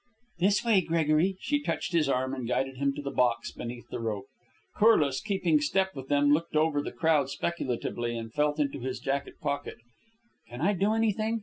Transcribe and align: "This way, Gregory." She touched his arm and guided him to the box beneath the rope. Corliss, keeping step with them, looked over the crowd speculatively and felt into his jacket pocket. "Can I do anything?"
"This 0.39 0.65
way, 0.65 0.81
Gregory." 0.81 1.37
She 1.41 1.61
touched 1.61 1.93
his 1.93 2.09
arm 2.09 2.33
and 2.33 2.47
guided 2.47 2.77
him 2.77 2.91
to 2.95 3.03
the 3.03 3.11
box 3.11 3.51
beneath 3.51 3.87
the 3.91 3.99
rope. 3.99 4.25
Corliss, 4.75 5.21
keeping 5.21 5.61
step 5.61 5.91
with 5.93 6.07
them, 6.07 6.31
looked 6.31 6.55
over 6.55 6.81
the 6.81 6.91
crowd 6.91 7.29
speculatively 7.29 8.17
and 8.17 8.33
felt 8.33 8.59
into 8.59 8.79
his 8.79 8.99
jacket 8.99 9.39
pocket. 9.39 9.77
"Can 10.49 10.59
I 10.61 10.73
do 10.73 10.93
anything?" 10.95 11.39